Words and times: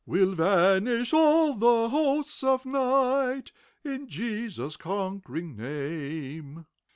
We'll 0.07 0.31
van 0.31 0.85
quish 0.85 1.13
all 1.13 1.53
the 1.53 1.89
hosts 1.89 2.43
of 2.43 2.65
night. 2.65 3.51
In 3.83 4.07
Je 4.07 4.49
sus' 4.49 4.75
conquering 4.75 5.55
name. 5.55 6.65